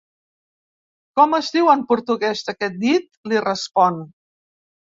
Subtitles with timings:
[1.19, 3.07] Com es diu en portuguès aquest dit?
[3.29, 4.05] —li respon.